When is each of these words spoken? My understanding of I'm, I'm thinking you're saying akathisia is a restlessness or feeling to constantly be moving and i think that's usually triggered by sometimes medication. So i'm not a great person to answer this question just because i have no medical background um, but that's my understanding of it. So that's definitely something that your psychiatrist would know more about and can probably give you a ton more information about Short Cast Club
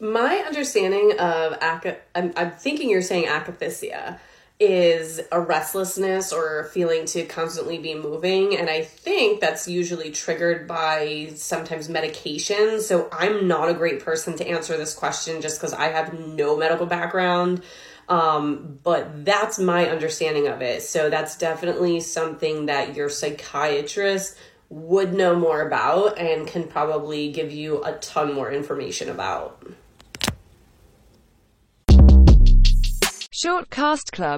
My 0.00 0.44
understanding 0.46 1.18
of 1.18 1.58
I'm, 1.60 2.32
I'm 2.36 2.52
thinking 2.52 2.88
you're 2.90 3.02
saying 3.02 3.26
akathisia 3.26 4.18
is 4.60 5.20
a 5.30 5.40
restlessness 5.40 6.32
or 6.32 6.64
feeling 6.72 7.04
to 7.06 7.24
constantly 7.24 7.78
be 7.78 7.94
moving 7.94 8.56
and 8.56 8.68
i 8.68 8.82
think 8.82 9.40
that's 9.40 9.68
usually 9.68 10.10
triggered 10.10 10.66
by 10.66 11.30
sometimes 11.36 11.88
medication. 11.88 12.80
So 12.80 13.08
i'm 13.12 13.46
not 13.46 13.68
a 13.68 13.74
great 13.74 14.04
person 14.04 14.36
to 14.36 14.48
answer 14.48 14.76
this 14.76 14.94
question 14.94 15.40
just 15.40 15.60
because 15.60 15.72
i 15.72 15.88
have 15.88 16.18
no 16.18 16.56
medical 16.56 16.86
background 16.86 17.62
um, 18.08 18.78
but 18.82 19.24
that's 19.24 19.58
my 19.58 19.88
understanding 19.88 20.48
of 20.48 20.62
it. 20.62 20.82
So 20.82 21.10
that's 21.10 21.36
definitely 21.36 22.00
something 22.00 22.66
that 22.66 22.96
your 22.96 23.10
psychiatrist 23.10 24.36
would 24.70 25.14
know 25.14 25.34
more 25.34 25.66
about 25.66 26.18
and 26.18 26.46
can 26.46 26.64
probably 26.68 27.30
give 27.32 27.52
you 27.52 27.84
a 27.84 27.92
ton 27.98 28.32
more 28.32 28.50
information 28.50 29.08
about 29.08 29.62
Short 33.40 33.70
Cast 33.70 34.10
Club 34.10 34.28